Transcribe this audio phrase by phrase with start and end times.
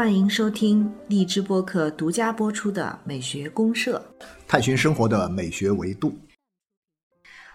[0.00, 4.02] 欢迎收听荔枝播客独家播出的《美学公社》，
[4.48, 6.18] 探寻生活的美学维度。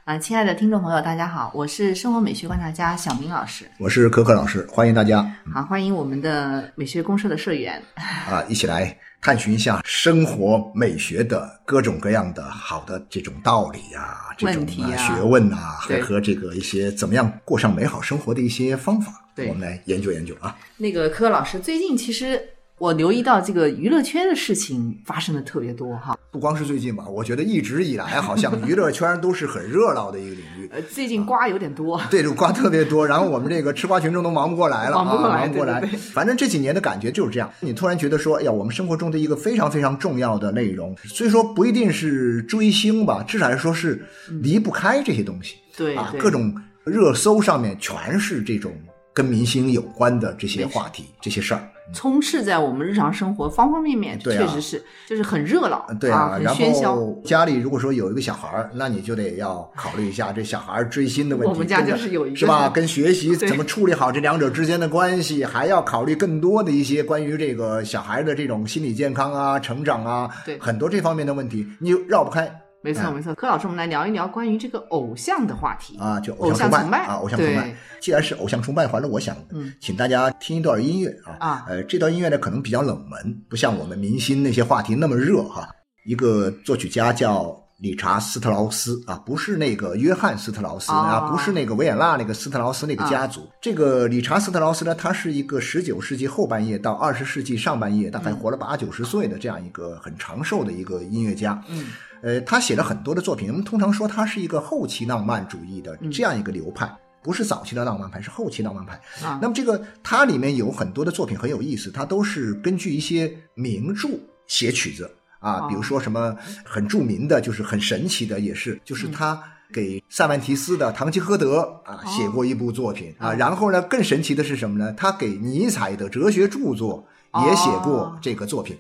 [0.06, 5.28] 啊，亲爱的听众朋友，大家好，我是生活美学观察家小明老师，我是可可老师，欢迎大家。
[5.52, 7.82] 好，欢迎我们的美学公社的社员
[8.30, 20.56] 啊，一起来探寻一下生活美学的各种各样的好的这种道理呀，这种学问呐，和和这个一些怎么样过上美好生活的一些方法，我们来研究研究啊。
[20.78, 22.40] 那个可可老师，最近其实。
[22.78, 30.70] 我留意到这个娱乐圈的事情发生的特别多哈，不光是最近吧，我觉得一直以来好像娱乐圈都是很热闹的一个领域。
[30.74, 35.80] 呃，最近瓜有点多，对，瓜特别多，然后我们这个吃瓜群众都忙不过来了，忙不过来，忙不过来。
[36.12, 44.06] 反正这几年的感觉就是这样，你突然觉得说，哎呀，我们生活中的一个非常非常重要的内容，虽说不一定是追星吧，至少来说是
[44.42, 45.56] 离不开这些东西。
[45.78, 48.74] 对啊，各种热搜上面全是这种
[49.14, 51.70] 跟明星有关的这些话题、这些事儿。
[51.94, 56.98] 充斥在我们日常生活方方面面，确实是，就是很热闹，对啊，很喧嚣。
[57.24, 61.54] 家里如果说有一个小孩儿，那你就得要考虑一下这小孩追星的问题。
[61.54, 62.70] 我们家就是有一个，是吧？
[62.70, 72.52] 跟学习怎么处理好这两者之间的关系，还要考虑更多的一些关于这个小孩的这种心理健康啊、成长啊，对很多这方面的问题，你就绕不开。
[72.86, 73.34] 没错，没错。
[73.34, 77.76] 柯老师，我们来聊一聊关于这个偶像的话题啊，就偶像崇拜啊，偶像崇拜。
[78.00, 79.36] 既然是偶像崇拜，反正我想，
[79.82, 81.34] 请大家听一段音乐啊。
[81.40, 85.68] 啊，呃，这段音乐呢可能比较冷门，不像我们明星那些话题那么热哈。
[86.06, 93.50] 一个作曲家叫理查斯特劳斯啊，不是那个约翰斯特劳斯啊，不是那个维也纳那个斯特劳斯那个家族。
[93.60, 101.60] 这个理查斯特劳斯呢，他是一个十九世纪后半叶到二十世纪上半叶，大概活了八九十岁的这样一个很长寿的一个音乐家。
[101.68, 101.88] 嗯。
[102.22, 106.92] 呃，他写了很多的作品，我们通常说他是一个后期浪漫主义的这样一个流派，
[107.22, 108.94] 不是早期的浪漫派，是后期浪漫派。
[109.24, 114.10] 啊，那么这个它里面有很多的作品很有意思，它都是根据一些名著
[114.48, 115.10] 写曲子
[115.40, 119.42] 啊，比如说什么很著名的，就是很神奇的，也是就是他
[119.74, 121.60] 给塞万提斯的《堂吉诃德》
[121.92, 124.94] 啊写过一部作品啊，然后呢更神奇的是什么呢？
[124.94, 127.06] 他给尼采的哲学著作
[127.46, 128.78] 也写过这个作品，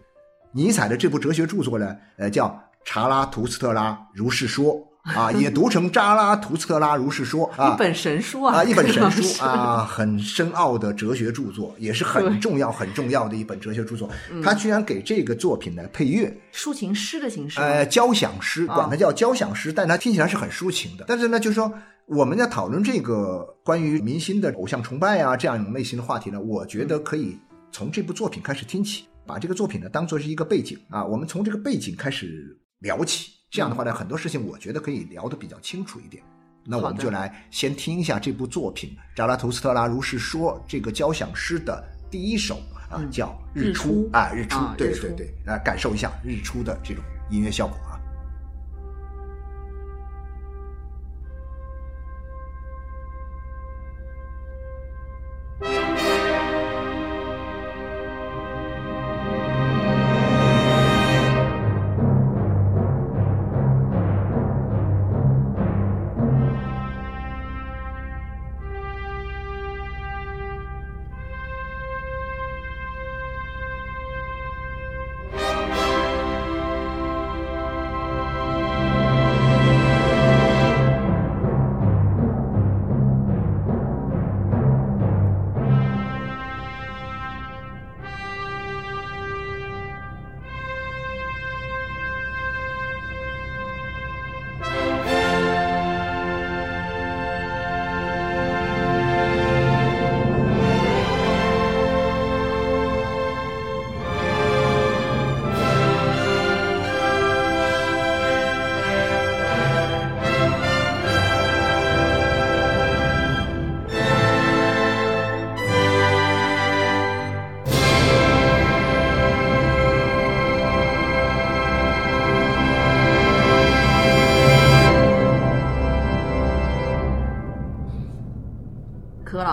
[0.51, 2.59] 尼采的这部哲学著作呢，呃叫。
[2.85, 14.09] 查拉图斯特拉如是说 啊，也读成扎拉图斯特拉如是说啊，一本神书啊，啊，一本神书啊，很深奥的哲学著作，也是很重要很重要的一本哲学著作。
[14.44, 21.06] 他居然给这个作品呢配乐，抒情诗的形式，呃，交响诗，管它叫交响诗，但它听起来是很抒情的。
[21.07, 21.72] 但是呢，就是说
[22.07, 27.38] 我们在讨论这个关于明星的偶像崇拜啊这样一种类型的话题呢，我觉得可以
[27.72, 32.57] 从这部作品开始听起，把这个作品呢当做是一个背景啊，我们从这个背景开始。
[32.79, 36.23] 聊起这样的话呢，很多事情我觉得可以聊得比较清楚一点。
[36.67, 42.59] 那我们就来先听一下这部作品《扎拉图斯特拉如是说》这个交响诗的第一首
[42.89, 47.77] 啊，叫《日出》啊，日出，对对对，来感受一下日出的这种音乐效果。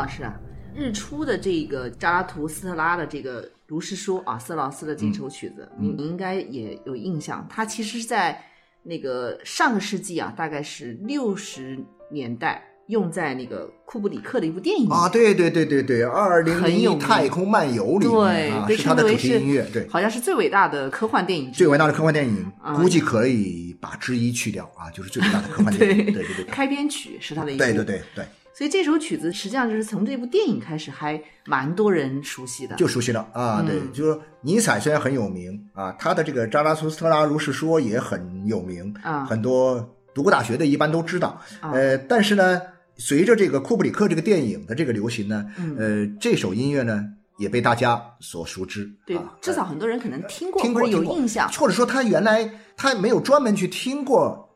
[0.08, 0.34] 是啊，
[0.74, 7.46] 日出的这个扎拉图斯特拉的这个如是说啊，斯劳斯的这首曲子，你应该也有印象。
[7.48, 8.42] 它其实是在
[8.82, 11.78] 那个上个世纪啊，大概是六十
[12.10, 28.26] 年代用在那个库布里克的一部电影啊，对对对对对，二零零一太空漫游里面对，是它的主题音乐，对，好像是最伟大的科幻电影，最伟大的科幻电影，估计可以把之一去掉啊，就是最伟大的科幻 电影，对对对，开篇曲是它的一对对对对。
[28.54, 32.76] 所以这首曲子实际上就是从这部电影开始，还蛮多人熟悉的。
[32.76, 41.40] 就熟悉了啊，嗯对，就是说尼采虽然很有名啊，他的这个《扎拉苏斯特拉如是说》也很有名，啊很多读过大学的一般都知道。
[41.60, 42.60] 啊呃，但是呢，
[42.96, 47.02] 随着这个库布里克这个电影的这个流行呢，嗯呃，这首音乐呢
[47.38, 48.86] 也被大家所熟知。
[49.06, 51.50] 对啊，至少很多人可能听过听过有印象。
[51.52, 54.51] 或者说他原来他没有专门去听过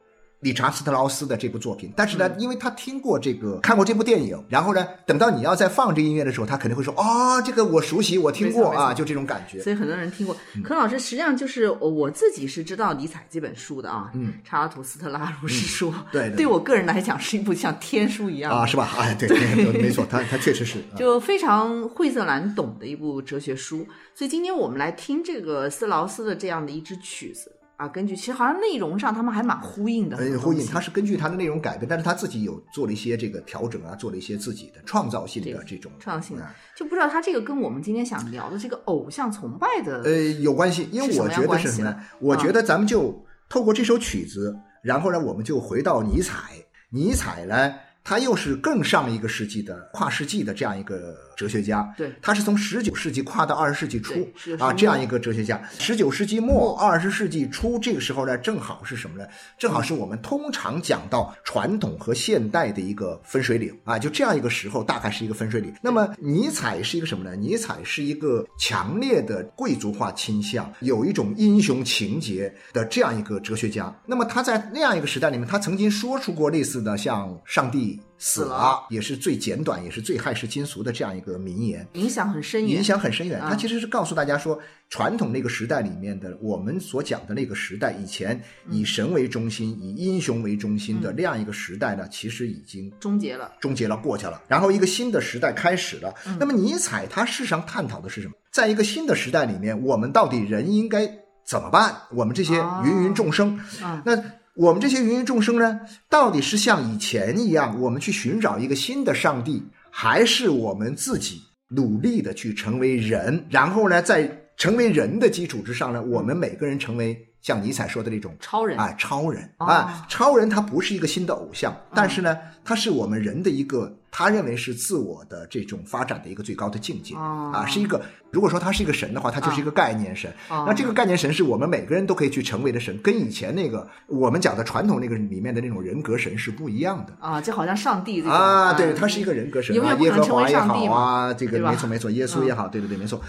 [0.46, 9.60] 理查斯特劳斯的这部作品，但是呢，嗯因为他听过这个看过这部电影，然后呢，等到你要再放这音乐的时候，他肯定会说啊、这个我熟悉，我听过啊，就这种感觉。
[9.60, 10.36] 所以很多人听过。
[10.54, 18.88] 嗯可老师实际上就是我我自己是知道尼采这本书的啊，嗯查拉图斯特拉如是说》对对对我个人来讲是一部像天书一样啊，是吧？
[18.98, 20.78] 哎，对，对没错，他他确实是。
[20.78, 23.84] 啊就非常晦涩难懂的一部哲学书。
[24.14, 42.00] 所以今天我们来听这个斯劳斯的这样的一支曲子啊，根据其实好像内容上他们还蛮呼应的，呼应，他是根据他的内容改编，但是他自己有做了一些这个调整啊，做了一些自己的创造性的这种创新的啊，就不知道他这个跟我们今天想聊的这个偶像崇拜的，呃，有关系，因为我觉得是什么呢？
[42.20, 46.52] 我觉得咱们就透过这首曲子，然后呢，我们就回到尼采。
[46.90, 47.74] 尼采呢，
[48.08, 51.92] 他又是更上一个世纪的跨世纪的这样一个哲学家。
[51.96, 55.60] 对他是从十九世纪跨到二十世纪初对19世纪啊，这样一个哲学家。
[55.76, 59.26] 十九世纪末、二十世纪初这个时候呢，正好是什么呢？
[59.58, 65.74] 正好是我们通常讲到传统和现代的一个分水岭啊，就这样一个时候，大概是一个分水岭。
[65.82, 67.34] 那么尼采是一个什么呢？
[67.34, 73.92] 尼采是一个强烈的贵族化倾向，有一种英雄情节的这样一个哲学家。
[74.06, 81.86] 那么他在那样一个时代里面，他曾经说出过类似的像“上帝死了”，死了也是最简短，也是最骇世惊俗的这样一个名言。
[81.94, 82.84] 影响很深远影。
[82.84, 83.40] 响很深远。
[83.40, 84.58] 啊它其实是告诉大家说，
[84.88, 88.40] 传统那个时代里面的我们所讲的那个时代，以前
[88.70, 94.40] 以神为中心、以英雄为中心的那样一个时代呢，其实已经终结了，终结了，过去了。
[94.48, 96.14] 然后一个新的时代开始了。
[96.26, 98.34] 嗯那么尼采他事实上探讨的是什么？
[98.50, 101.06] 在一个新的时代里面，我们到底人应该
[101.44, 101.94] 怎么办？
[102.12, 104.16] 我们这些哦芸芸众生，啊那
[104.56, 118.78] 我们这些芸芸众生呢，到底是像以前一样，我们去寻找一个新的上帝，还是我们自己努力的去成为人，然后呢，在成为人的基础之上呢，我们每个人成为像尼采说的那种超人。
[118.78, 119.46] 啊，超人。
[119.58, 128.00] 哦啊，超人他不是一个新的偶像，但是呢，他是我们人的一个，他认为是自我的这种发展的一个最高的境界哦啊，是一个。
[128.30, 130.32] 如果说他是一个神的话，他就是一个概念神。
[130.48, 137.12] 哦那这个概念神是我们每个人都可以去成为的神，跟以前那个我们讲的传统那个里面的那种人格神是不一样的。
[137.20, 143.20] 啊，就好像上帝这种啊，对，嗯他是一个人格神永啊，耶和华也好啊，这个没错没错，耶稣也好，对对对，没错。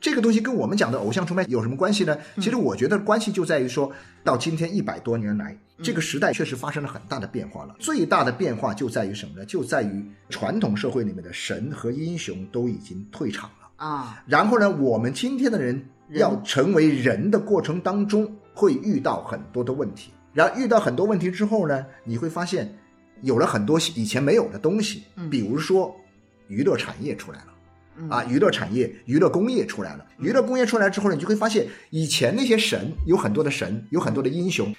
[0.00, 2.16] 这个东西跟我们讲的偶像崇拜有什么关系呢？
[2.36, 3.90] 其实我觉得关系就在于说，
[4.22, 7.74] 到今天一百多年来，这个时代确实发生了很大的变化了。
[7.78, 9.44] 最大的变化就在于什么呢？
[9.46, 13.84] 就在于传统社会里面的神和英雄都已经退场了。
[13.84, 15.74] 啊，然后呢，我们今天的人
[16.08, 20.12] 人要成为人的过程当中，会遇到很多的问题。
[20.32, 22.72] 然后遇到很多问题之后呢，你会发现
[23.22, 25.94] 有了很多以前没有的东西，嗯比如说
[26.48, 27.55] 娱乐产业出来了。
[27.98, 30.06] 嗯啊，娱乐产业、娱乐工业出来了。
[30.18, 34.74] 娱乐工业出来之后呢，你就会发现，以前那些神有很多的神，有很多的英雄，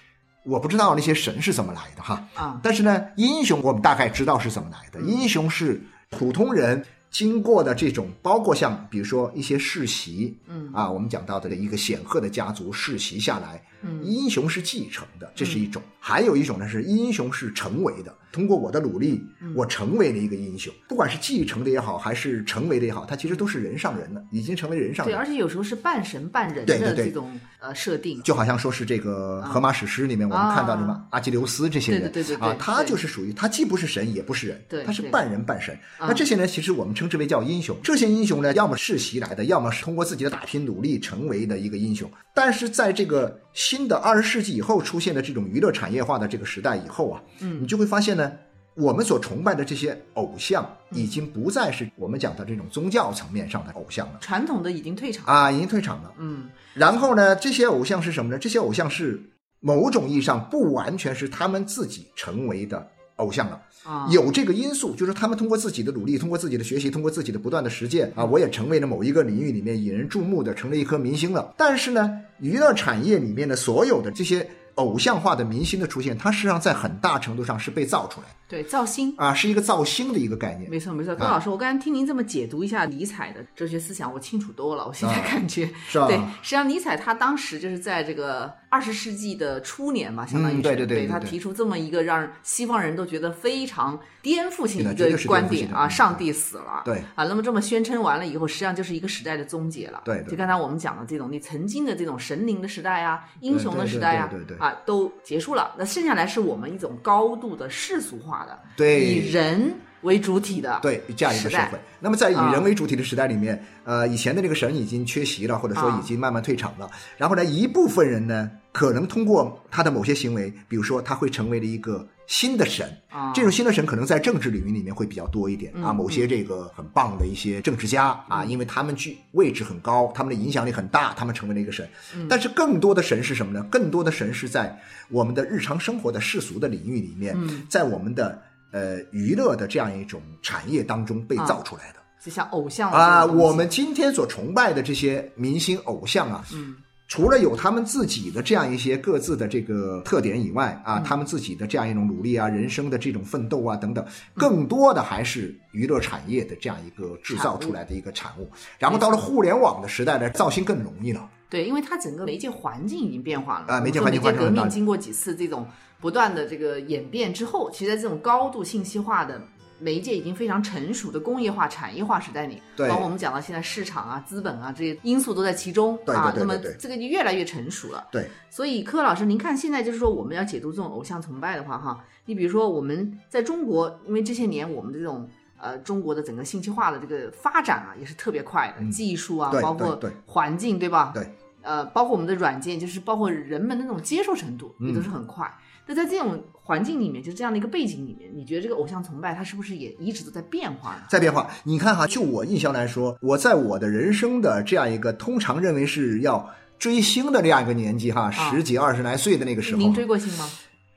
[0.45, 2.27] 我不知道那些神是怎么来的哈。
[2.35, 4.99] 啊，但是呢，英雄我们大概知道是怎么来的。
[5.01, 10.71] 英雄是普通人经过的这种，包括像比如说一些世袭，嗯。
[10.73, 14.03] 啊，我们讲到的一个显赫的家族世袭下来，嗯。
[14.03, 19.53] 英雄是继承的，这是一种；还有一种呢是英雄是成为的，通过我的努力，嗯。
[19.55, 20.73] 我成为了一个英雄。
[20.87, 25.19] 不管是继承的也好，还是成为的也好，他其实都是人上人了，已经成为人上对，人。
[25.19, 26.95] 而且有时候是半神半人对对对。
[26.95, 35.73] 的这种呃设定，就好像说是这个荷马史诗里面我们看到的什么啊阿基琉斯这些人对对对啊，他就是属于他既不是神也不是人对，对他是半人半神。
[35.97, 37.75] 啊那这些人其实我们称之为叫英雄。
[37.83, 42.09] 这些英雄呢，要么世袭来的，要么是通过自己的打拼努力成为的一个英雄。
[42.33, 48.31] 但是在这个新的二十世纪以后出现的这种娱乐产业化的这个时代以后啊，嗯你就会发现呢。
[48.77, 50.97] 我们所崇拜的这些偶像，嗯。
[50.97, 54.19] 已经不再是我们讲的这种宗教层面上的偶像了。
[54.21, 56.13] 传统的已经退场，啊，已经退场了。
[56.17, 56.49] 嗯。
[56.73, 58.37] 然后呢，这些偶像是什么呢？
[58.37, 59.19] 这些偶像是
[59.59, 71.51] 某种意义上不完全是他们自己成为的偶像了，啊，有这个因素，就是他们通过自己的努力，通过自己的学习，通过自己的不断的实践啊，我也成为了某一个领域里面引人注目的，成了一颗明星了。
[71.57, 79.13] 但是呢，娱乐产业里面的所有的这些偶像化的明星的出现，它实际上在很大程度上是被造出来对造星。
[79.17, 80.69] 啊，是一个造星的一个概念。
[80.69, 84.87] 没错没错，高老师，我刚才听您这么解读一下尼采的哲学思想，我清楚多了。
[84.87, 96.81] 我现在啊感觉，是吧对，实际上尼采他当时就是在这个二十世纪的初年嘛，相当于对对对对他提出这么一个让西方人都觉得非常颠覆性的一个观点啊，上帝死了。
[96.83, 100.01] 对啊，那么这么宣称完了以后，实际上就是一个时代的终结了。
[100.03, 105.73] 对对就刚才我们讲的这种你曾经的这种神灵的时代啊，英雄的时代啊，对对对对对啊，都结束了。
[105.77, 111.79] 那剩下来是我们一种高度的世俗化的，对以人为主体的，对这样一个社会。
[111.99, 116.89] 那么在以啊人为主体的时代里面，呃，以前的这个神已经缺席了，或者说啊已经慢慢退场了。
[117.17, 122.87] 然后呢，一部分人呢，可能通过他的某些行为，比如说他会成为了一个新的神。
[123.09, 131.87] 啊，这种新的神可能在政治领域里面会比较多一点啊，嗯某些这个很棒的一些政治家啊，因为他们具位置很高，他们的影响力很大，他们成为了一个神。
[132.15, 133.65] 嗯但是更多的神是什么呢？
[133.71, 138.39] 更多的神是在我们的日常生活的世俗的领域里面，嗯在我们的
[138.77, 141.99] 呃娱乐的这样一种产业当中被造出来的。
[142.23, 146.75] 就像偶像啊，我们今天所崇拜的这些明星偶像啊，嗯，
[147.07, 154.05] 除了有他们自己的这样一些各自的这个特点以外嗯啊，他们自己的这样一种努力啊，人生的这种奋斗啊等等，
[154.35, 158.49] 更多的还是娱乐产业的这样一个制造出来的一个产物。
[158.77, 161.29] 然后到了互联网的时代呢，造星更容易了。
[161.49, 165.65] 对，因为它整个媒介环境已经变化了啊媒介环境发生了很大命经过几次这种
[165.99, 169.41] 不断的这个演变之后，其实在这种高度信息化的
[169.79, 178.07] 媒介已经非常成熟的工业化、产业化时代里，对包括我们讲到现在市场啊、资本啊这些因素都在其中啊，那么这个就越来越成熟了。
[178.11, 185.29] 对，所以柯老师，您看现在就是说我们要解读这种偶像崇拜的话，哈，你比如说我们在中国，因为这些年我们的这种。
[185.59, 191.11] 呃，中国的整个信息化的这个发展啊，也是特别快的，嗯技术啊，包括对对环境，对吧？
[191.15, 191.27] 对，
[191.63, 195.51] 呃，包括我们的软件，就是包括人们的那种接受程度，也都是很快。
[195.87, 201.03] 那在这种环境里面，就这样的一个背景里面，你觉得这个偶像崇拜它是不是也一直都在变化呢？
[201.09, 210.47] 在变化，你看哈，就我印象来说，我在我的人生的这样一个通常认为是要追星的这样一个年纪哈，十几二十来岁的那个时候，您追过星吗？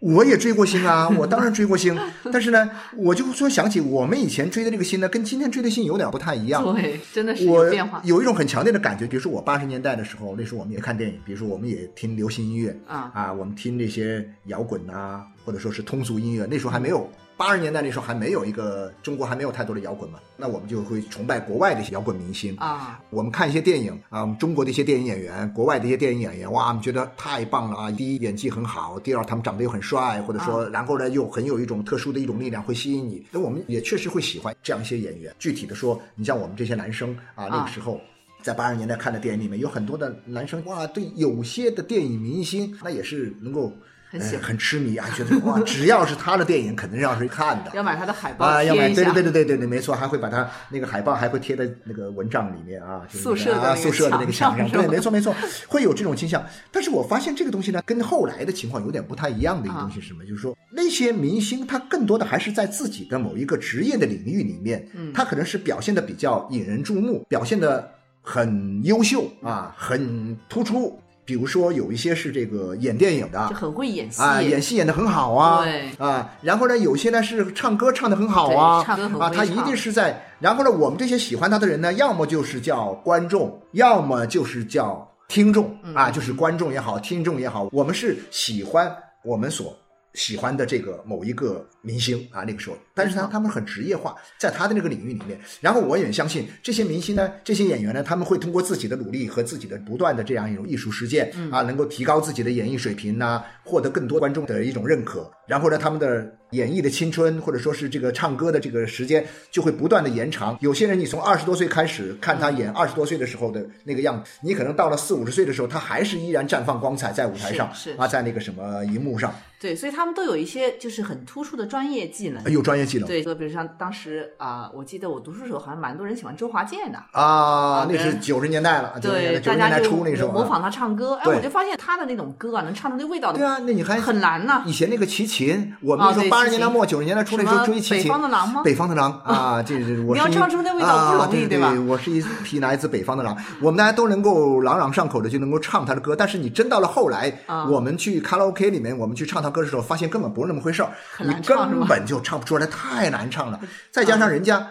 [0.00, 1.97] 我也追过星啊， 我当然追过星，
[2.33, 6.64] 但是呢，我就说想起我们以前追的这个星呢，跟今天追的星有点不太一样。
[6.75, 13.11] 对，真的是变化有一种很强烈的感觉，比如说我八十年代的时候，那时候我们也看电影，比如说我们也听流行音乐啊。
[13.14, 17.09] 啊，我们听那些摇滚啊，或者说是通俗音乐，那时候还没有。
[17.40, 23.00] 八十年代那时候还没有一个中国还没有太多的摇滚嘛，那我们就会崇拜国外的一些摇滚明星啊。
[23.09, 27.90] 我们看一些电影啊，我们中国的一些电影演员，国外的一些电影演员，哇，我们觉得太棒了啊！
[27.90, 33.25] 第一演技很好，第二他们长得又很帅，或者说然后呢又很有一种特殊的一种力量会吸引你。
[33.30, 35.35] 那我们也确实会喜欢这样一些演员。
[35.38, 37.99] 具体的说，你像我们这些男生啊，那个时候。
[38.42, 43.70] 在八十年代看的电影里面，有很多的男生哇，对有些的电影明星，那也是能够
[44.11, 47.71] 很喜欢呃、很痴迷啊，觉得哇，只要是他的电影，肯定是要去看的。
[47.76, 55.33] 要买他的海报啊，要买，对对对对对对对，没错，还会把他那个海报还会贴在那个蚊帐里面啊，就是宿舍的啊宿舍的那个墙上，对，没错没错，
[55.69, 56.45] 会有这种倾向。
[56.73, 60.25] 但是我发现这个东西呢，跟后来的情况有点不太一样的一个东西是什么？
[60.25, 71.00] 就是说那些明星他更多的还是在自己的某一个职业的领域里面，嗯他可能是表现的比较引人注目，表现的很优秀啊，很突出。
[71.30, 74.20] 比如说有一些是这个演电影的，就很会演戏。
[74.20, 75.88] 啊，演戏演的很好啊，对。
[75.96, 85.72] 啊，然后呢，有些呢是唱歌唱的很好啊，对唱歌很好啊，他一定是在，然后呢，我们这些喜欢他的人呢，要么就是叫观众，要么就是叫听众。
[85.84, 85.94] 嗯。
[85.94, 89.72] 啊，就是观众也好，听众也好，我们是喜欢我们所
[90.14, 110.57] 喜欢的这个某一个明星啊，那个时候，但是他他们很职业化，在他的那个领域里面，然后我也相信这些明星呢，这些演员呢，他们会通过自己的努力和自己的不断的这样一种艺术实践啊，能够提高自己的演艺水平呐、获得更多观众的一种认可，然后呢，他们的演绎的青春或者说是这个唱歌的这个时间就会不断的延长。
[110.61, 122.42] 有些人你从二十多岁开始看他演二十多岁的时候的那个样子，你可能到了四五十岁的时候，他还是依然绽放光彩在舞台上啊，在那个什么荧幕上，对，所以他们都有一些就是很突出的专业技能。
[122.52, 123.07] 有专业技能。
[123.07, 126.99] 对，就比如像当时啊、我记得我读书时候好像蛮多人喜欢周华健的。
[127.12, 130.33] 啊，那是九十年代了，对，九十年代初那时候啊。
[130.33, 134.62] 模仿他唱歌，哎，我就发现他的那种歌啊，能唱出那味道的，对啊，那你还很难呐。
[134.66, 138.62] 以前那个齐秦，我们那时候啊对齐秦八十年代末九十年代初那时候追齐秦，方的狼吗？
[138.64, 141.75] 北方的狼啊， 这这我你要唱出那味道不容易啊对对吧？
[141.87, 147.66] 我是一匹来自北方的狼，我们大家都能够朗朗上口的就能够唱他的歌，但是你真到了后来，啊。
[147.66, 151.56] 我们去卡拉 OK 里面，我们去唱他歌的时候，发现根本不是那么回事儿，你根
[151.87, 153.61] 本就唱不出来，太难唱了，
[153.92, 154.66] 再加上人家。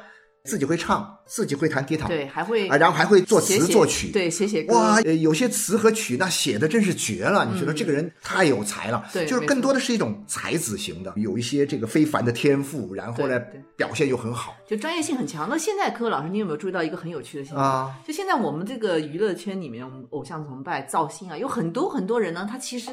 [0.46, 13.40] 自己会唱，自己会弹吉他，对，还会啊，然后还会作词作曲，对，写写歌，哇，呃有些词和曲那写的真是绝了，你觉得这个人太有才了，对就是更多的是一种才子型的，有一些这个非凡的天赋，然后呢
[13.76, 15.48] 表现又很好就专业性很强。
[15.50, 17.64] 那现在柯老师，你有没有注意到一个很有趣的现象？
[17.64, 22.90] 啊，就现在我们这个娱乐圈里面，我们偶像崇拜、造星啊，有很多很多人呢，他其实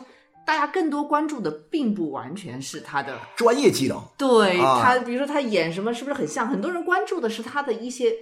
[0.46, 6.46] 大家更多关注的，并不完全是他的专业技能对、啊他，比如说他演什么是不是很像？
[6.46, 8.14] 很多人关注的是他的一些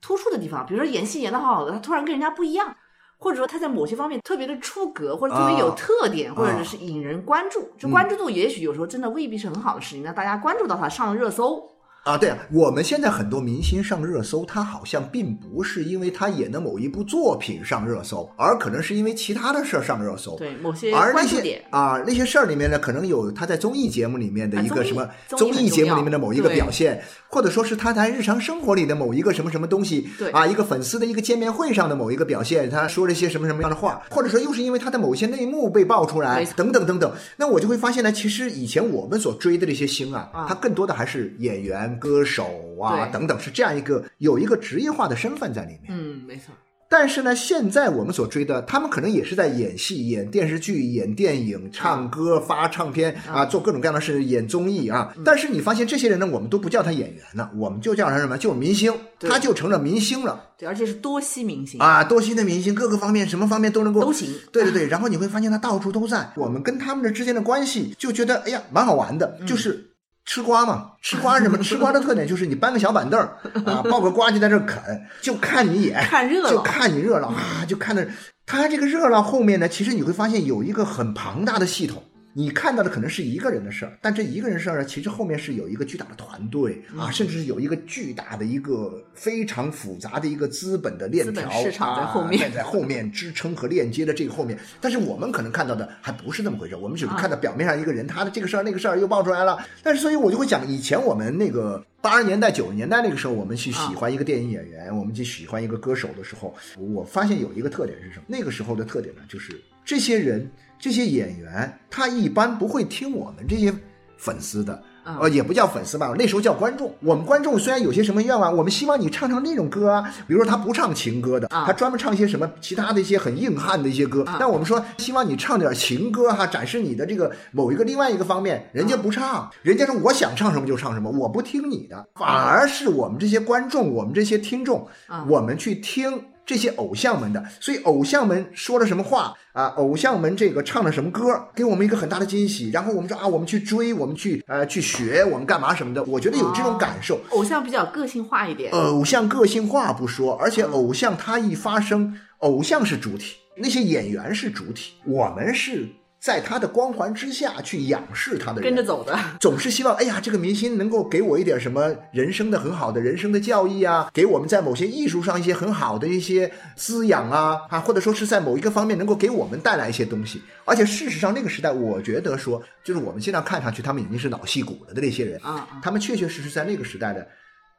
[0.00, 2.74] 突出的地方，比如说演戏演的好好的，他突然跟人家不一样，
[3.18, 7.70] 或者说他在某些方面特别的出格，或者特别有啊特点，或者是引人关注。
[7.78, 11.75] 这关注度也许有时候真的未必是很好的事情，那大家关注到他上了热搜。
[12.06, 20.36] 啊，对啊，我们现在很多明星上热搜，他好像并不是因为他演的某一部作品上热搜，而可能是因为其他的事儿上热搜。
[20.36, 45.86] 对某些而那些啊，那些事儿里面呢，可能有他在综艺节目里面的一个什么综综艺节目里面的某一个表现，或者说是他在日常生活里的某一个什么什么东西，对啊，一个粉丝的一个见面会上的某一个表现，他说了一些什么什么样的话，或者说又是因为他的某些内幕被爆出来等等等等，那我就会发现呢，其实以前我们所追的这些星啊，啊他更多的还是演员、歌手啊等等，是这样一个有一个职业化的身份在里面。
[45.88, 46.52] 嗯，没错，
[46.88, 55.12] 但是呢，现在我们所追的，他们可能也是在演戏、演电视剧、演电影、唱歌、发唱片啊，做各种各样的事，演综艺啊。
[55.24, 58.38] 但是你发现这些人呢，我们都不叫他演员了，我们就叫他什么？
[58.38, 64.32] 就是明星，他就成了明星了对，而且是多栖明星，啊，多栖的明星，各个方面什么方面都能够都行。
[64.52, 66.30] 对对对，然后你会发现他到处都在。
[66.36, 69.90] 我们跟他们的之间的关系就觉得，哎呀，蛮好玩的，嗯就是。
[70.26, 71.56] 吃瓜嘛，吃瓜是什么？
[71.62, 74.82] 吃瓜的特点就是 你搬个小板凳儿啊， 抱个瓜就在这啃，
[75.22, 78.06] 就看你眼，看热闹就看你热闹啊，就看着
[78.44, 82.02] 他这个热闹后面呢，其实你会发现有一个很庞大的系统。
[82.38, 94.58] 你看到的可能是一个人的事儿，但这一个人事儿呢，其实后面是有一个巨大的团队嗯啊，甚至是有一个巨大的一个非常复杂的一个资本的链条市场在啊后面在在后面支撑和链接的这个后面。
[94.82, 99.58] 但是我们可能看到的还不是那么回事，我们只是看到表面上一个人，他的这个事儿那个事儿又爆出来了。
[99.82, 108.24] 但是所以我就会讲，以前我们那个八十年代九十年代那个时候，我们去喜欢一个电影演员，我们去喜欢一个歌手的时候，我发现有一个特点是什么？
[108.26, 110.46] 那个时候的特点呢，就是这些人。
[110.78, 113.72] 这些演员他一般不会听我们这些
[114.18, 116.90] 粉丝的，嗯呃，也不叫粉丝吧，那时候叫观众。
[117.00, 124.24] 我们观众虽然有些什么愿望，我们希望你唱唱那种歌啊，比如说他不唱情歌的，啊他专门唱一些什么其他的一些很硬汉的一些歌。
[124.24, 136.24] 啊但我们说希望你唱点情歌哈、展示你的这个某一个另外一个方面，人家不唱，人家说我想唱什么就唱什么，我不听你的，反而是我们这些观众，我们这些听众，啊我们去听。
[136.46, 139.66] 这些偶像们的，所以偶像们说了什么话啊？
[139.76, 141.22] 偶像们这个唱了什么歌，
[141.54, 142.70] 给我们一个很大的惊喜。
[142.70, 146.02] 然后我们说啊，我们去追，我们去呃去学，我们干嘛什么的。
[146.04, 147.20] 我觉得有这种感受。
[147.30, 155.88] 偶像比较个性化一点，偶像个性化不说，而且偶像他一发声，偶像是主体，那些演员是主体，我们是
[156.26, 159.16] 在他的光环之下去仰视他的人，跟着走的。
[159.38, 170.42] 总是希望，哎呀，这个明星能够给我一点什么人生的很好的人生的教义啊，给我们在某些艺术上一些很好的一些滋养啊，啊，或者说是在某一个方面能够给我们带来一些东西。
[170.64, 177.28] 而且事实上，那个时代，我觉得说，就是我们现在看上去他们已经是老戏骨了的那些人，啊啊他们确确实实在那个时代的，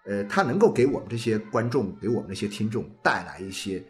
[0.05, 3.83] 呃，他能够给我们这些观众，给我们那些听众带来一些。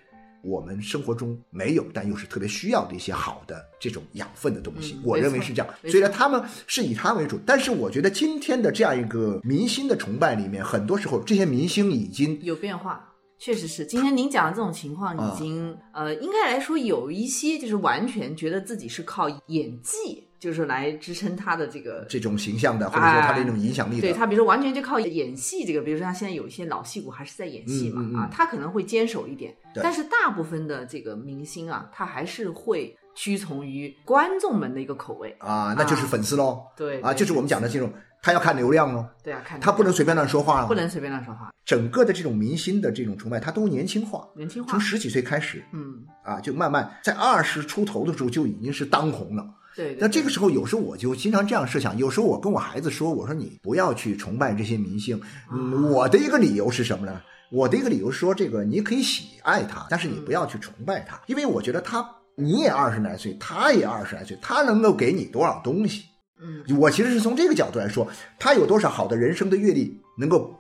[0.48, 5.68] 我们生活中没有，但又是特别需要的一些好的这种养分的东西，我认为是这样。
[5.84, 13.86] 没错虽然他们是以他为主，但是我觉得今天的这样一个明星的崇拜里面，很多时候这些明星已经有变化，确实是。
[13.86, 22.06] 今天您讲的这种情况，啊已经、呃，应该来说有一些就是完全觉得自己是靠演技，就是来支撑他的这个。
[22.10, 24.02] 这种形象的，或者说他的一种影响力的。
[24.02, 36.62] 对他，比如说完全就靠演戏，这个，比如说他现在有一些老戏骨还是在演戏嘛，嗯嗯嗯啊，他可能会坚守一点，对但是大部分的这个明星啊，他还是会屈从于观众们的一个口味，啊，那就是粉丝喽。
[36.76, 40.68] 对啊，就是我们讲的这种，他要看流量喽，对啊，看他不能随便乱说话了。
[40.68, 49.46] 不能随便乱说话，整个的这种明星的这种崇拜，他都年轻化，年轻化从，十几岁开始嗯，啊，就慢慢在二十出头的时候就已经是当红了。
[49.78, 55.22] 对，对那这个时候，有时候我就经常这样设想，有时候我跟我孩子说，我说你不要去崇拜这些明星。
[55.52, 57.22] 嗯，我的一个理由是什么呢？
[57.52, 62.04] 我的一个理由说，这个你可以喜爱他，但是你不要去崇拜他，因为我觉得他
[62.36, 66.06] 你也二十来岁，他也二十来岁，他能够给你多少东西？
[66.42, 68.08] 嗯，我其实是从这个角度来说，
[68.40, 70.54] 他有多少好的人生的阅历能够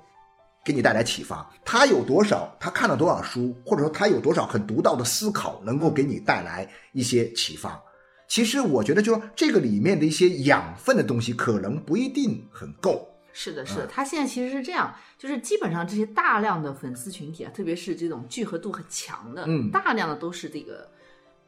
[0.63, 1.49] 给你带来启发？
[1.65, 2.55] 他有多少？
[2.59, 7.81] 他看了多少书，或者说他有多少很独到的思考，能够给你带来一些启发？
[8.27, 13.09] 其实我觉得，就说这个里面的一些养分的东西，可能不一定很够。
[13.31, 19.69] 是的，是的，他现在其实是这样，就是基本上这些大量的粉丝群体啊，特别是这种聚合度很强的，嗯。
[19.71, 20.89] 大量的都是这个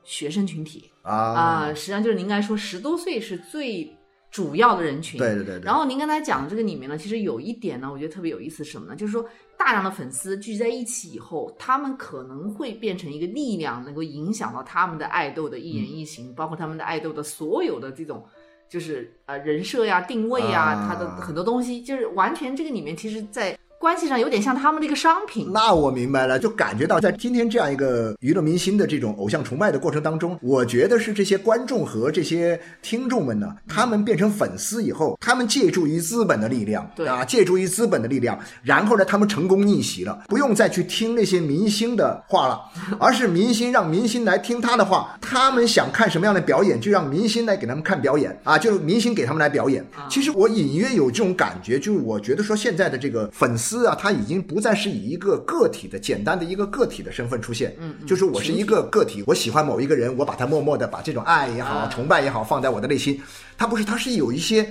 [0.04, 0.92] 学生群体。
[1.02, 3.98] 啊，啊、实际上就是您应该说十多岁是最
[4.32, 8.96] 主要的人群，对对对对，然后您刚才讲的这个里面呢，其实有一点呢，我觉得特别有意思是什么呢？
[8.96, 9.26] 就是说，
[9.58, 18.24] 大量的粉丝聚在一起以后，他们可能会变成一个力量，能够影响到他们的爱豆的一言一行，包括他们的爱豆的所有的这种。
[18.70, 25.50] 就是呃人设呀、定位呀，啊它的很多东西，就是完全这个里面，其实，在关系上有点像他们这个商品。
[25.54, 42.60] 那我明白了，就感觉到在今天这样一个娱乐明星的这种偶像崇拜的过程当中，我觉得是这些观众和这些听众们呢，他们变成粉丝以后，他们借助于资本的力量，对啊，借助于资本的力量，然后呢，他们成功逆袭了，不用再去听那些明星的话了，
[43.00, 49.86] 而是明星让明星来听他的话，他们想看什么样的表演，就让明星来给他们看表演啊，就是明星给他们来表演。
[50.10, 61.90] 其实我隐约有这种感觉，就是我觉得说现在的这个粉丝啊，他已经不再是以一个个体的简单的一个个体的身份出现，嗯嗯就是我是一个个体，我喜欢某一个人，我把他默默的把这种爱也好、啊。
[61.90, 63.22] 崇拜也好放在我的内心，
[63.58, 64.68] 他不是，他是有一些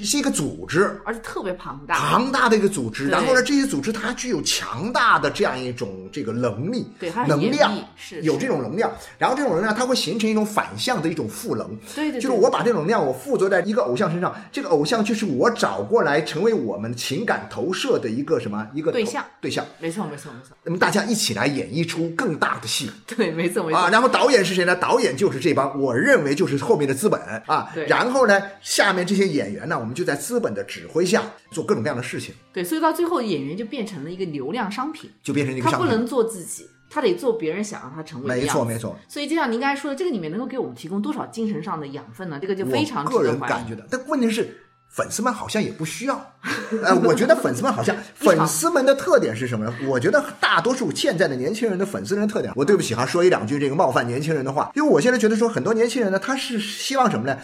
[0.00, 1.00] 是一个组织。
[1.04, 19.24] 而且特别庞大，庞大的一个组织，然后呢，这些组织它具有强大的这样一种这个能力，对它能量，是有这种能量，然后这种能量它会形成一种反向的一种赋能，对对对，就是我把这种能量我附着在一个偶像身上，这个偶像就是我找过来成为我们情感投射的一个什么一个对象。
[19.40, 22.90] 对象，没错没错没错，那么大家一起来演绎出更大的戏。
[23.06, 23.78] 对没错没错。
[23.78, 23.88] 啊。
[23.90, 24.74] 然后导演是谁呢？
[24.74, 27.20] 导演就是这帮我认为就是后面的资本。
[27.46, 27.86] 啊对。
[27.86, 35.78] 然后呢，下面这些演员呢，我们就在资本的指挥下做各种各样的事情，对，所以到最后演员就变成了一个流量商品，就变成一个商品。
[35.78, 38.98] 他不能做自己，他得做别人想让他成为的样子没错没错。
[39.06, 42.38] 所以就像您刚才说的，这个里面能够给我们提供多少精神上的养分呢？
[42.40, 43.38] 这个就非常个人。
[43.40, 44.60] 感觉的，但问题是。
[44.90, 46.14] 粉丝们好像也不需要，
[46.84, 49.74] 呃，我觉得粉丝们好像， 粉丝们的特点是什么呢？
[49.88, 57.36] 我觉得大多数现在的年轻人的粉丝人的特点，我对不起哈，说一两句这个冒犯年轻人的话，因为我现在觉得说很多年轻人呢，他是希望什么呢？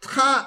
[0.00, 0.44] 他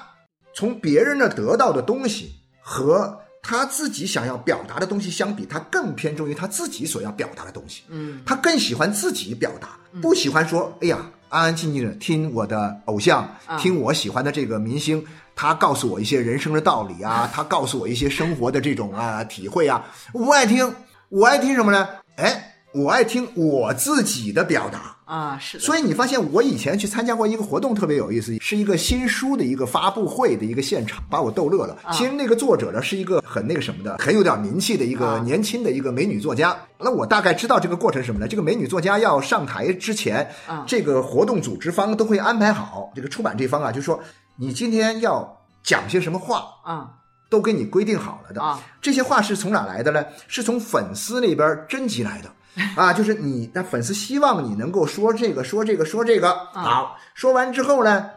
[0.60, 7.82] 从别人那得到的东西和他自己想要表达的东西相比，他更偏重于他自己所要表达的东西。
[7.88, 10.98] 嗯，他更喜欢自己表达，不喜欢说，哎呀，
[11.30, 15.02] 安安静静的听我的偶像，啊听我喜欢的这个明星，
[15.34, 20.74] 他告诉我一些人生的道理啊， 他告诉我一些生活的这种啊体会啊，我不爱听，
[21.08, 21.88] 我爱听什么呢？
[22.16, 24.96] 哎，我爱听我自己的表达。
[25.04, 31.76] 啊，是的，所以你发现，我以前去参加过一个活动，特别有意思，是一个新书的一个发布会的一个现场，把我逗乐了。
[31.82, 36.56] 啊其实那个作者呢，是一个很那个什么的，很有点名气的一个啊年轻的一个美女作家。
[36.78, 38.28] 那我大概知道这个过程是什么呢？
[38.28, 43.98] 这个美女作家要上台之前，啊这个活动组织方都会安排好，这个出版这方啊，就说
[44.36, 46.88] 你今天要讲些什么话，啊
[47.28, 48.40] 都给你规定好了的。
[48.40, 50.04] 啊这些话是从哪来的呢？
[50.28, 52.30] 是从粉丝那边征集来的。
[52.76, 58.10] 啊，就是你那粉丝希望你能够说这个说这个说这个，好，说完之后呢，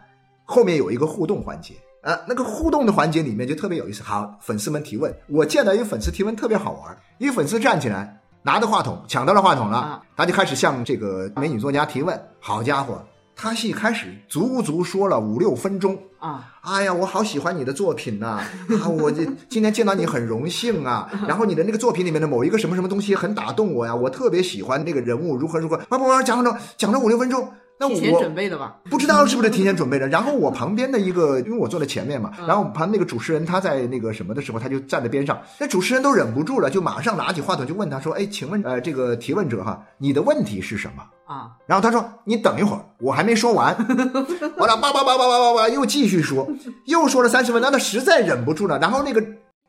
[0.44, 4.02] 后面有一个互动环节，呃，那个互动的环节里面就特别有意思。
[4.04, 12.20] 好，粉丝们提问，我见到一个粉丝提问特别好玩，一个粉丝站起来拿着话筒抢到了话筒了啊，他就开始向这个美女作家提问。
[12.40, 13.02] 好家伙，
[13.36, 18.88] 他戏开始足足说了五六分钟，啊哎呀，我好喜欢你的作品呐、啊！
[18.88, 21.10] 我这今天见到你很荣幸啊。
[21.28, 25.76] 然后你的那个作品里面的某一个什么什么东西很打动我呀，我特别喜欢那个人物如何如何。
[25.90, 27.52] 叭叭叭讲了讲了五六分钟，
[27.90, 28.76] 那提前准备的吧？
[28.90, 30.08] 不知道是不是提前准备的。
[30.08, 43.74] 然后我旁边的一个，因为我坐在前面嘛，嗯然后旁边那个主持人他在那个什么的时候，他就站在边上，那主持人都忍不住了，就马上拿起话筒就问他说：“哎，请问呃这个提问者哈，你的问题是什么？”啊然后他说：“你等一会儿，我还没说完。
[44.58, 46.48] ”完了，叭叭叭叭叭叭叭，又继续说，
[46.86, 48.78] 又说了三十分钟，他实在忍不住了。
[48.80, 49.24] 然后那个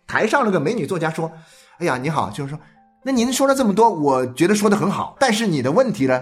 [0.07, 1.31] 台上那个美女作家说
[1.79, 2.59] ：“哎呀，你好，就是说，
[3.05, 6.21] 那您说了这么多，我觉得说的很好，但是你的问题呢？”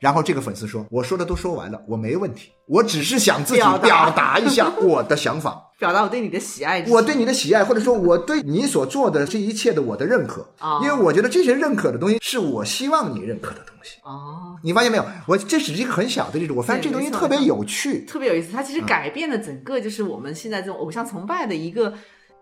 [0.00, 4.38] 然后这个粉丝说：“我说的都说完了，我没问题，我只是想自己表达。
[4.38, 15.04] 一下 我的想法，表达我对你的喜爱，我对你的喜爱，或者说我对你所做的这一切的我的认可，啊因为我觉得这些认可的东西是我希望你认可的东西。”哦，你发现没有？
[15.26, 18.04] 我这只是一个很小的例子，我发现这东西特别有趣。
[18.06, 18.52] 特别有意思。
[18.52, 21.92] 它嗯其实改变了整个就是我们现在这种偶像崇拜的一个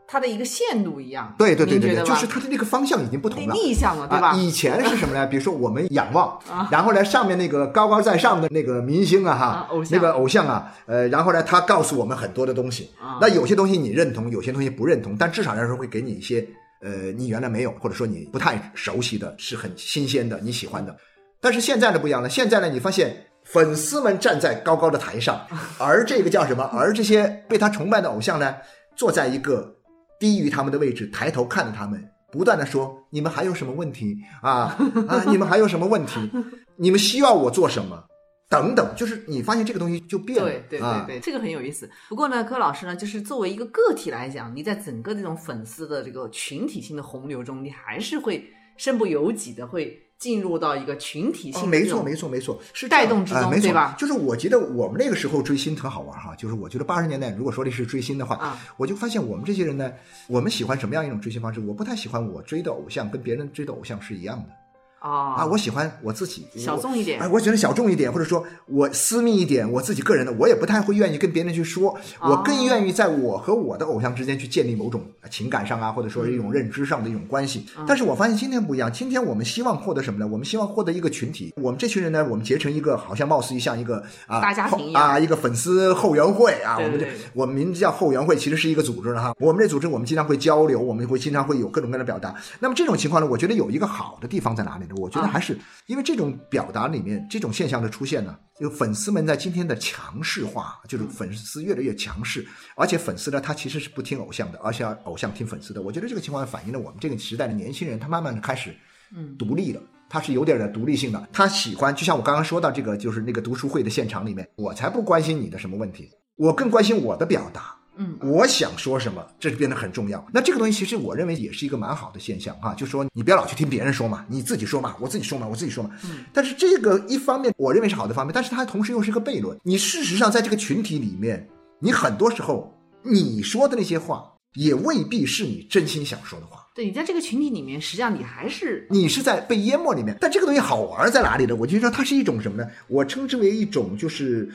[0.06, 1.34] 它的一个限度一样。
[1.38, 3.54] 对对对对就是它的那个方向已经不同了。
[3.54, 4.28] 逆向了，对吧？
[4.28, 5.26] 啊，以前是什么呢？
[5.26, 13.18] 比如说我们仰望啊，然后呢，上面那个高高在上的那个明星啊，啊哈那个偶像啊，呃，然后呢，他告诉我们很多的东西啊。
[13.20, 16.46] 那有些东西你认同，有些东西不认同，但至少来说会给你一些，
[16.82, 20.94] 呃，你原来没有，或者说你不太熟悉的，是很新鲜的，你喜欢的。
[21.40, 25.40] 但是现在呢不一样了，现在呢，你发现粉丝们站在高高的台上，
[25.78, 26.62] 而这个叫什么？
[26.72, 28.54] 而这些被他崇拜的偶像呢，
[28.94, 29.74] 坐在一个
[30.22, 35.24] 低于他们的位置，抬头看着他们，不断的说：“你们还有什么问题啊啊？
[35.26, 36.30] 你们还有什么问题？
[36.78, 38.04] 你们需要我做什么？
[38.48, 41.90] 等等。”就是你发现这个东西就变了，对对啊对对，这个很有意思。
[42.08, 59.92] 不过呢，柯老师呢，就是作为一个个体来讲，你在整个这种粉丝的这个群体性的洪流中，你还是会身不由己的会进入到一个群体哦没错，没错，没错，是带动之中啊没错对吧就是我觉得我们那个时候追星很好玩哈，就是我觉得八十年代如果说的是追星的话，啊我就发现我们这些人呢，
[60.28, 61.58] 我们喜欢什么样一种追星方式？
[61.60, 64.54] 我不太喜欢我追的偶像跟别人追的偶像是一样的
[65.02, 77.66] 啊，啊我喜欢我自己小众一点哎，我觉得小众一点，或者说我私密一点，我自己个人的，我也不太会愿意跟别人去说，哦我更愿意在我和我的偶像之间去建立某种情感上啊，或者说一种认知上的一种关系。
[77.76, 80.26] 嗯但是我发现今天不一样，今天我们希望获得什么呢？
[80.26, 89.34] 我们希望获得一个群体，我们这群人呢，我们结成一个好像貌似于像一个啊大家庭啊一个粉丝后援会啊，我们这对对对我们名字叫后援会，其实是一个组织了哈。
[89.40, 92.34] 我们这组织我们经常会交流，我们会经常会有各种各样的表达。
[92.60, 94.91] 那么这种情况呢，我觉得有一个好的地方在哪里呢？
[94.96, 105.82] 我觉得啊还是因为这种表达里面这种现象的出现呢，就粉丝们在今天的强势化，就是粉丝越来越强势，而且粉丝呢他其实是不听偶像的，而且偶像听粉丝的。
[105.82, 108.74] 我觉得这个情况反映了我们这个时代的年轻人，他慢慢的开始
[109.14, 109.80] 嗯独立了。
[110.08, 117.74] 他是有点点独立性的，他喜欢，就像我刚刚说到这个，就是那个读书会的现场里面，我才不关心你的什么问题，我更关心我的表达。
[117.96, 120.24] 嗯我想说什么，这就变得很重要。
[120.32, 125.90] 那这个东西其实我认为也是一个蛮好的现象哈、就说你不要老去听别人说嘛，你自己说嘛，我自己说嘛，我自己说嘛。
[126.04, 129.58] 嗯但是这个一方面我认为是好的方面，但是它同时又是一个悖论。
[129.62, 131.46] 你事实上在这个群体里面，
[131.80, 134.24] 你很多时候你说的那些话，
[134.54, 136.60] 也未必是你真心想说的话。
[136.74, 140.16] 对你在这个群体里面，实际上你还是你是在被淹没里面。
[140.18, 141.54] 但这个东西好玩在哪里呢？
[141.54, 142.70] 我就说它是一种什么呢？
[142.88, 144.50] 我称之为一种就是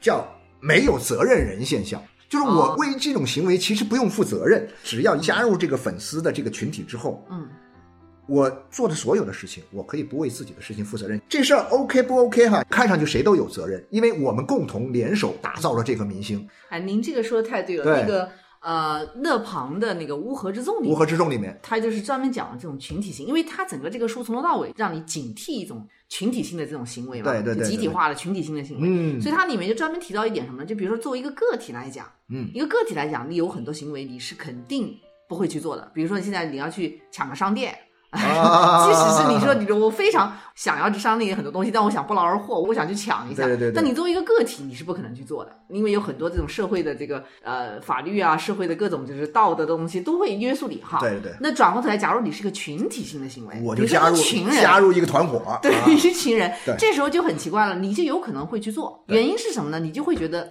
[0.00, 0.26] 叫
[0.60, 2.02] 没有责任人现象。
[2.28, 7.48] 就是我哦为这种行为其实不用负责任，只要加入这个粉丝的这个群体之后，嗯
[8.26, 11.18] 我做的所有的事情，我可以不为自己的事情负责任。
[11.26, 12.62] 这事儿 OK 不 OK 哈？
[12.68, 16.46] 看上去谁都有责任，因为我们共同联手打造了这个明星。
[16.68, 17.84] 哎，您这个说的太对了。
[17.84, 18.28] 对那个
[18.60, 28.88] 呃，勒庞的那个《乌合之众》里乌合之众里面，他就是专门讲了这种群体性，因为他整个这个书从头到尾让你警惕一种群体性的这种行为嘛，对对对就集体化的群体性的行为。
[28.88, 30.66] 嗯所以它里面就专门提到一点什么呢？
[30.66, 37.76] 就比如说作为一个个体来讲，嗯一个个体来讲，你有很多行为你是肯定不会去做的，比如说你现在你要去抢个商店。
[38.10, 43.44] 啊 即使是你说你说我非常想要这商店里很多东西，但我想不劳而获，我想去抢一下。
[43.44, 50.98] 对对对但你作为一个个体，你是不可能去做的，因为有很多这种社会的这个呃法律啊，社会的各种就是道德的东西都会约束你哈。
[51.00, 59.78] 对对对那转过头来，假如你是个群体性的行为，我就加入群人，加入一个团伙，对，啊一群人对，这时候就很奇怪了，你就有可能会去做，原因是什么呢？
[59.78, 60.50] 你就会觉得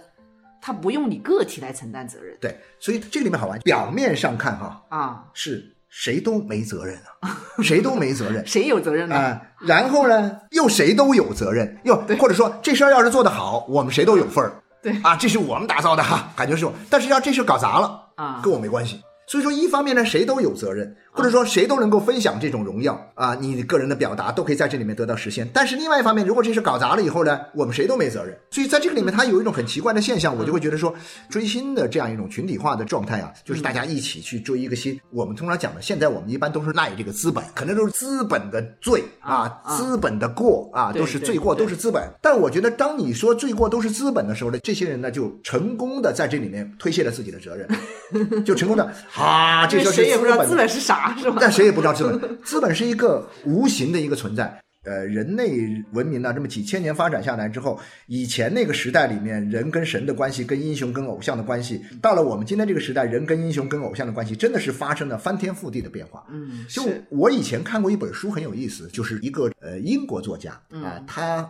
[0.60, 3.58] 他不用你个体来承担责任对，所以这个里面好玩。
[3.60, 9.16] 表面上看哈，啊，是谁都没责任啊， 谁都没责任 谁有责任呢？
[9.16, 14.62] 啊、然后呢，又谁都有责任，又或者说这事儿要是做得好，我们谁都有份儿。
[14.80, 16.72] 对啊，这是我们打造的哈，感觉是我。
[16.88, 19.00] 但是要这事儿搞砸了，啊跟我没关系。
[19.26, 25.48] 所以说，一方面呢，谁都有责任，或者说谁都能够分享这种荣耀啊，你个人的表达都可以在这里面得到实现。
[25.52, 28.38] 但是另外一方面，如果这事搞砸了以后呢，我们谁都没责任。
[28.52, 30.94] 所以在这个里面，它有一种很奇怪的现象，我就会觉得说，
[31.28, 34.96] 追星的这样一种群体化的状态啊，就是大家一起去追一个星。
[35.10, 42.08] 我们通常讲的，现在我们一般都是赖这个资本，可能都是资本的罪啊，啊资本的过啊，都是罪过，都是资本。
[42.22, 47.68] 但我觉得，当你说罪过都是资本的时候呢，这些人呢就成功的在这里面推卸了自己的责任，
[48.44, 51.38] 就成功的啊，这就是谁也不知道资本是啥， 是吧？
[51.40, 54.60] 但谁也不知道资本，资本是一个无形的一个存在。
[54.84, 66.24] 呃，人类文明呢，这么几千年发展下来之后，以前那个时代里面，人跟神的关系，跟英雄跟偶像的关系，到了我们今天这个时代，人跟英雄跟偶像的关系，真的是发生了翻天覆地的变化。
[66.30, 71.46] 嗯，就我以前看过一本书，很有意思，就是一个呃英国作家嗯啊，他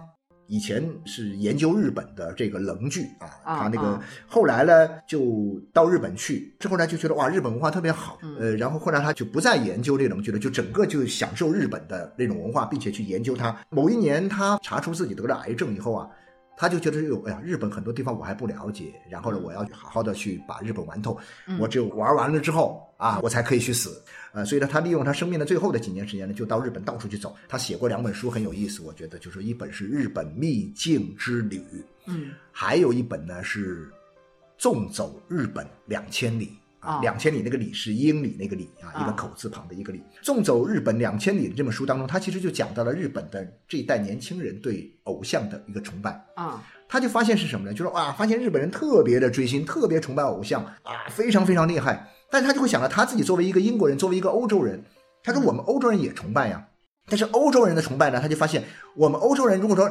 [0.49, 13.57] 以前是研究日本的这个棱剧啊，啊他那个啊后来呢就到日本去，之后呢就觉得哇日本文化特别好，嗯呃，然后后来他就不再研究这棱剧了，就整个就享受日本的那种文化，并且去研究它。
[13.69, 16.09] 某一年他查出自己得了癌症以后啊。
[16.61, 21.17] 他就觉得有，哎呀，日本很多地方我还不了解，然后呢，我要好好的去把日本玩透。
[21.47, 24.03] 嗯我只有玩完了之后啊，我才可以去死。
[24.39, 27.35] 呃，所以呢，他利用他生命的最后的几年时间呢，就到日本到处去走。
[27.49, 31.59] 他写过两本书很有意思，我觉得就是一本是《日本秘境之旅》，
[32.07, 33.87] 嗯还有一本呢是
[34.57, 36.47] 《纵走日本两千里》
[36.87, 40.01] 啊哦，两千里那个里是英里那个里啊，一个啊口字旁的一个里。
[40.23, 46.25] 纵走日本两千里这本书当中，他其实就讲到了日本的这一代年轻人对偶像的一个崇拜。
[46.37, 47.73] 啊他就发现是什么呢？
[47.73, 52.09] 就是哇，发现日本人特别的追星，特别崇拜偶像啊，非常非常厉害。
[52.31, 54.83] 但是他就会想到他自己作为一个英国人，作为一个欧洲人，
[55.23, 56.67] 他说我们欧洲人也崇拜呀。
[57.11, 59.91] 但是欧洲人的崇拜呢，他就发现我们欧洲人如果说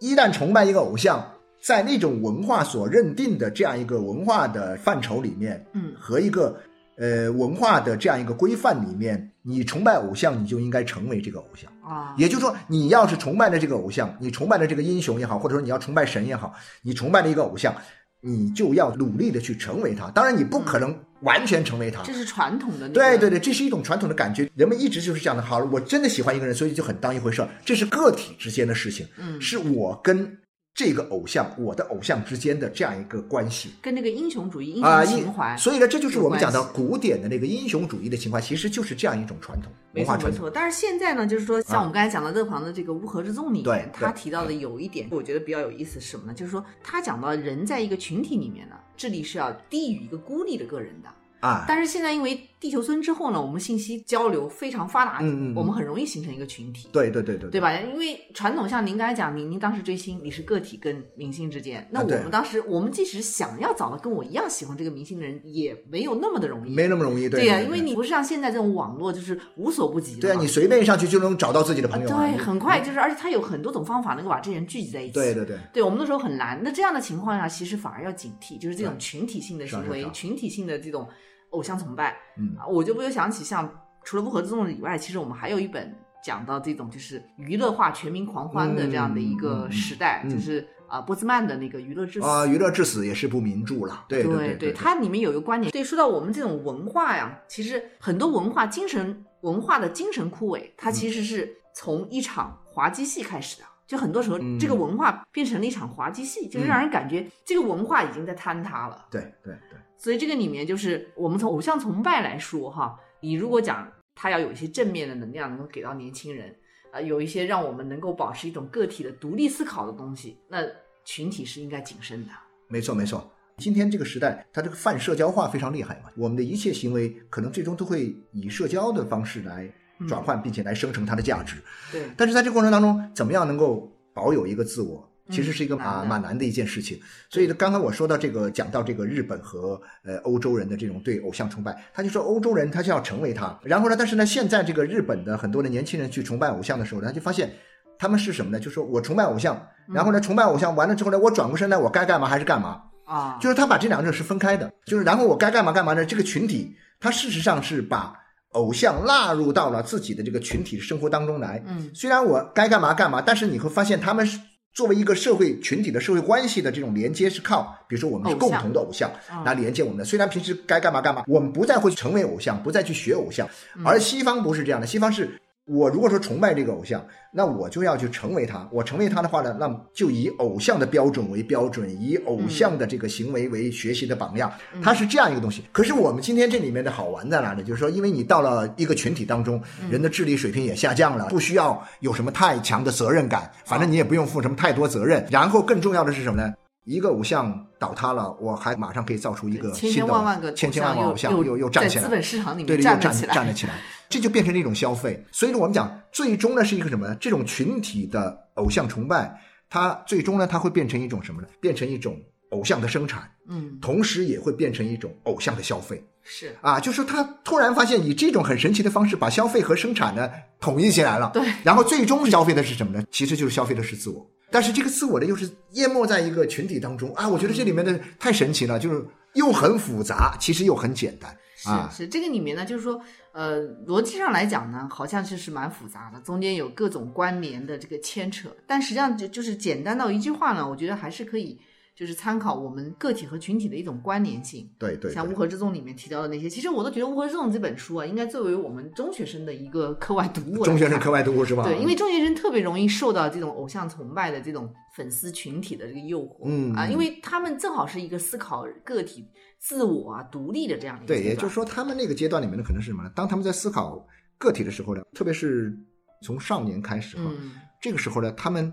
[0.00, 1.32] 一旦崇拜一个偶像，
[1.62, 6.58] 在那种文化所认定的这样一个文化的范畴里面，嗯和一个
[6.96, 11.70] 呃文化的这样一个规范里面，你崇拜偶像，你就应该成为这个偶像。
[11.88, 17.74] 啊，也就是说，你要是崇拜的这个偶像，你崇拜的这个英雄也好，或者说你要崇拜神也好，你崇拜的一个偶像，
[18.20, 20.10] 你就要努力的去成为他。
[20.10, 22.02] 当然，你不可能完全成为他。
[22.02, 25.42] 这是传统的对对对，这是一种传统的感觉，人们一直就是这样的。
[25.42, 30.38] 好了，我真的喜欢一个人，所以就很当一回事儿，这是个体之间的事情，嗯是我跟
[30.76, 33.70] 这个偶像，我的偶像之间的这样一个关系。
[33.80, 40.32] 跟那个英雄主义、英啊，雄情怀，所以呢，这就是我们讲的古典的那个英雄主义的情怀，其实就是这样一种传统文化传统。
[40.32, 46.34] 没错没错，但是现在呢，就是说，像啊我们刚才讲的乐庞的这个《乌合之众》里对面，他提到的有一点，我觉得比较有意思是什么呢？
[46.34, 51.08] 就是说，他讲到人在一个群体里面呢，智力是要低于一个孤立的个人的。
[51.40, 56.88] 啊，但是现在因为地球村之后呢，我们信息交流非常发达，嗯嗯嗯我们很容易形成一个群体。
[56.90, 57.78] 对对对对对吧？
[57.78, 61.86] 因为传统像您刚才讲，您您当时追星，你是个体跟明星之间。
[61.90, 66.72] 那我们当时，我们即使想要找到跟我一样喜欢这个明星的人，也没有那么的容易。
[66.72, 70.22] 没那么容易，对对呀、对因为你不是像现在这种网络，就是无所不及的。
[70.22, 75.12] 对啊，你随便上去就能找到自己的朋友啊，对，很快就是，而且他有很多种方法能够把这些人聚集在一起。
[75.12, 76.58] 对对对，对我们那时候很难。
[76.64, 81.06] 那这样的情况下，其实反而要警惕，就是这种群体性的行为群体性的这种
[81.50, 82.16] 偶像崇拜。
[82.38, 83.70] 嗯啊，我就不由想起，像
[84.04, 103.64] 除了《乌合之众》以外，其实我们还有一本讲到这种就是娱乐化、全民狂欢的这样的一个时代，嗯就是啊波兹曼的那个《娱乐至死》啊，娱乐至死也是部名著了，对对对，它里面有一个观点，对，说到我们这种文化呀，其实很多文化、精神文化的精神枯萎，它其实是从一场滑稽戏开始的。
[103.86, 109.06] 就很多时候，嗯这个文化变成了一场滑稽戏，就是让人感觉这个文化已经在坍塌了。
[109.10, 116.54] 对对对，所以这个里面就是我们从偶像崇拜来说哈，你如果讲他要有一些正面的能量能够给到年轻人，
[116.90, 120.58] 啊、有一些让我们能够保持一种个体的独立思考的东西，那
[121.04, 122.30] 群体是应该谨慎的。
[122.68, 123.30] 没错没错。
[123.58, 129.72] 今天这个时代，它这个泛社交化非常厉害嘛，我们的一切行为可能最终都会以社交的方式来
[130.08, 131.56] 转换，并且来生成它的价值。
[131.90, 137.00] 对，但是在这个过程当中，怎么样能够保有一个自我，其实是一个啊蛮难的一件事情。
[137.30, 147.52] 所以刚刚我说到这个，讲到这个日本和呃欧洲人的这种对偶像崇拜，他就说欧洲人他就要成为他，然后呢，但是呢，现在这个日本的很多的年轻人去崇拜偶像的时候呢，他就发现
[147.98, 148.60] 他们是什么呢？
[148.60, 152.82] 就说我崇拜偶像，然后呢，崇拜偶像完了之后呢，我转过身来，我该干嘛还是干嘛。
[153.04, 156.04] 啊，就是他把这两者是分开的，就是然后我该干嘛干嘛呢？
[156.04, 158.12] 这个群体，他事实上是把
[158.56, 161.62] 偶像纳入到了自己的这个群体生活当中来。
[161.68, 164.40] 嗯虽然我该干嘛干嘛，但是你会发现他们是
[164.72, 170.04] 作为一个社会群体的社会关系的这种连接是靠，比如说我们是共同的偶像嗯来连接我们的。
[170.04, 175.40] 虽然平时该干嘛干嘛，我们不再会成为偶像，不再去学偶像，嗯而西方不是这样的，西方是。
[175.66, 178.68] 我如果说崇拜这个偶像，那我就要去成为他。
[178.70, 184.52] 我成为他的话呢，那么就以偶像的标准为标准，以偶像的这个行为为学习的榜样。
[184.80, 185.64] 它是这样一个东西。
[185.72, 187.64] 可是我们今天这里面的好玩在哪里？
[187.64, 195.26] 就是说，因为你到了一个群体当中，人的智力水平也下降了，不需要有什么太强的责任感，反正你也不用负什么太多责任。
[195.32, 196.54] 然后更重要的是什么呢？
[196.86, 203.74] 一个偶像倒塌了，我还马上可以造出一个千新的千万万个千千万万偶像又又又站起来，在资本市场里对对，面站又站起来，站了起来，
[204.08, 205.20] 这就变成了一种消费。
[205.32, 207.16] 所以呢，我们讲最终呢是一个什么呢？
[207.20, 209.36] 这种群体的偶像崇拜，
[209.68, 211.48] 它最终呢它会变成一种什么呢？
[211.60, 212.16] 变成一种
[212.50, 216.78] 偶像的生产，嗯，同时也会变成一种偶像的消费是啊。
[216.78, 223.04] 就是他突然发现以这种很神奇的方式把消费和生产呢统一起来了，对，然后最终消费的是什么呢？
[223.10, 224.24] 其实就是消费的是自我。
[224.50, 227.28] 但是这个自我呢，又是淹没在一个群体当中啊！
[227.28, 229.04] 我觉得这里面的太神奇了，就是
[229.34, 231.88] 又很复杂，其实又很简单啊。
[231.90, 233.00] 是是，这个里面呢，就是说，
[233.32, 241.58] 呃，逻辑上来讲呢，好像就是蛮复杂的，中间有各种关联的这个牵扯，但实际上就就是简单到一句话呢，我觉得还是可以，
[241.96, 244.68] 就是参考我们个体和群体的一种关联性。
[244.78, 250.62] 对对对像《乌合之众》里面提到的那些，其实我都觉得《乌合之众》这本书啊，应该作为我们中学生的一个课外读物。
[250.62, 251.64] 中学生课外读物是吧？
[251.64, 259.24] 对，因为中学生特别容易受到这种偶像崇拜的这种粉丝群体的这个诱惑，啊，嗯啊因为他们正好是一个思考个体
[259.58, 263.10] 自我啊、独立的这样的一个对，阶段也就是说，他们那个阶段里面的可能是什么呢？
[263.14, 264.06] 当他们在思考
[264.36, 265.74] 个体的时候呢，特别是
[266.22, 268.70] 从少年开始哈，嗯，这个时候呢，他们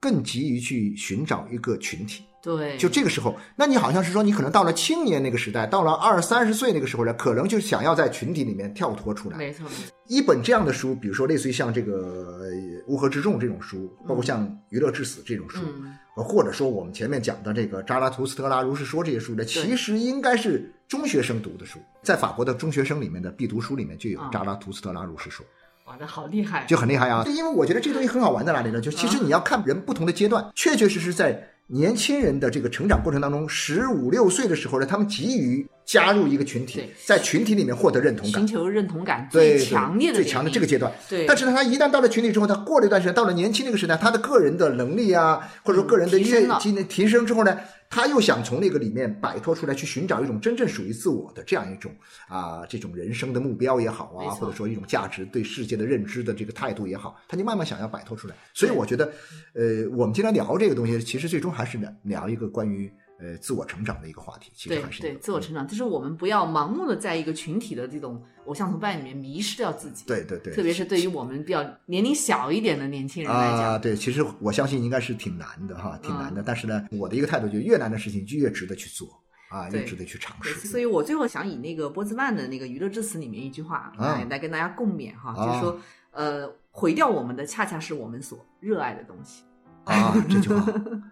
[0.00, 2.24] 更急于去寻找一个群体。
[2.42, 9.36] 对，就这个时候，那你好像是说，你可能到了青年那个时代，到了二三十岁那个时候呢，可能就想要在群体里面跳脱出来。
[9.36, 9.66] 没错。
[10.06, 12.48] 一本这样的书，比如说类似于像这个
[12.86, 15.60] 《乌合之众》这种书，包括像《娱乐至死》这种书，
[16.16, 25.44] 呃，或者说我们前面讲的这个《扎拉图斯特拉如是说》这些书呢，其实应该是中学生读的书，在法国的中学生里面的必读书里面就有《扎拉图斯特拉如是说》。
[25.90, 27.24] 哇，那好厉害，就很厉害啊！
[27.24, 28.80] 就因为我觉得这个东西很好玩在哪里呢？
[28.80, 31.48] 就其实你要看人不同的阶段，确确实实在。
[31.72, 40.92] 年轻人的这个成长过程当中，十五六岁的时候呢，他们急于加入一个群体，在群体里面获得认同感，寻求认同感最强烈的、最强的这个阶段。
[41.08, 47.56] 对，但是呢，他一旦到了群体之后，他过了一段时间，到了年轻那个时代，他的个人的能力啊，或者说个人的跃进提升之后呢？
[47.90, 51.92] 他又想从那个里面摆脱出来，去寻找一种真正属于自我的这样一种
[52.28, 58.34] 啊，这种人生的目标也好啊，或者说一种价值对世界的认知的这个态度也好，他就慢慢想要摆脱出来。
[58.54, 59.12] 所以我觉得，
[59.54, 62.90] 呃，我们今天聊这个东西，其实最终还是聊聊一个关于。
[63.20, 70.04] 呃，自我成长的一个话题，其实还是对自我成长，就是我们不要盲目的在一个群体的这种偶像崇拜里面迷失掉自己。
[70.06, 76.42] 对对对，特别是对于我们比较年龄小一点的年轻人来讲，啊，对，其实我相信应该是挺难的哈，挺难的。
[76.42, 79.06] 但是呢，我的一个态度就是，越难的事情就越值得去做
[79.50, 80.66] 啊，越值得去尝试。
[80.66, 85.78] 所以我最后想以那个波兹曼的那个《娱乐至死》里面一句话来来跟大家共勉哈，就是说，
[86.12, 89.42] 呃，毁掉我们的恰恰是我们所热爱的东西
[89.84, 90.66] 啊，这句话。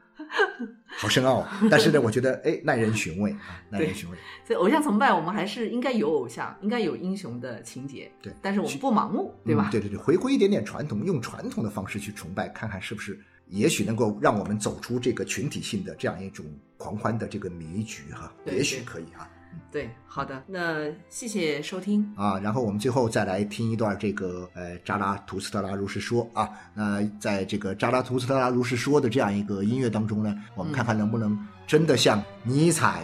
[0.86, 4.16] 好深奥，但是呢，我觉得哎，耐人寻味啊，耐人寻味。
[4.44, 8.10] 所以偶像崇拜，我们还是应该有偶像，应该有英雄的情节。
[8.20, 9.68] 对，但是我们不盲目，对吧？
[9.70, 16.44] 对对对，回归一点点传统，用传统的方式去崇拜，看看是不是，也许能够让我们走出这个群体性的这样一种
[16.76, 19.28] 狂欢的这个迷局哈，也许可以啊。
[19.70, 22.40] 对，好的，那谢谢收听啊。
[22.42, 26.48] 然后我们最后再来听一段这个呃扎拉图斯特拉如是说啊。
[26.74, 33.02] 那在这个扎拉图斯特拉如是说的这样一个音乐当中呢，我们看看能不能真的像尼采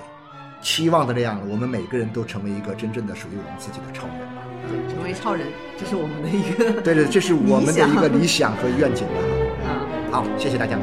[0.62, 4.42] 期望的那样，我们每个人都成为一个真正的属于我们自己的超人吧。
[4.66, 5.47] 对，成为超人，
[5.78, 9.14] 这是我们的一个对对，这是我们的一个理想和愿景吧。
[9.68, 10.78] 啊，好，谢谢大家。